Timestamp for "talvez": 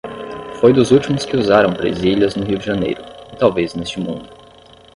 3.35-3.75